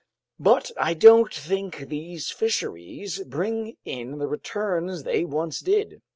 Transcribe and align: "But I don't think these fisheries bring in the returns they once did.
"But 0.39 0.71
I 0.79 0.95
don't 0.95 1.31
think 1.31 1.77
these 1.89 2.31
fisheries 2.31 3.19
bring 3.23 3.77
in 3.85 4.17
the 4.17 4.25
returns 4.27 5.03
they 5.03 5.23
once 5.25 5.59
did. 5.59 6.01